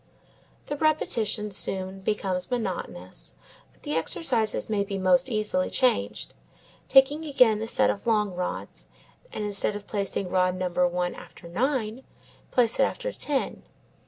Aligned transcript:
The 0.65 0.75
repetition 0.77 1.51
soon 1.51 1.99
becomes 1.99 2.49
monotonous, 2.49 3.35
but 3.71 3.83
the 3.83 3.93
exercises 3.93 4.67
may 4.67 4.83
be 4.83 4.97
most 4.97 5.29
easily 5.29 5.69
changed, 5.69 6.33
taking 6.87 7.23
again 7.23 7.59
the 7.59 7.67
set 7.67 7.91
of 7.91 8.07
long 8.07 8.33
rods, 8.33 8.87
and 9.31 9.45
instead 9.45 9.75
of 9.75 9.85
placing 9.85 10.31
rod 10.31 10.55
number 10.55 10.87
one 10.87 11.13
after 11.13 11.47
nine, 11.47 12.01
place 12.49 12.79
it 12.79 12.83
after 12.83 13.11
ten. 13.13 13.61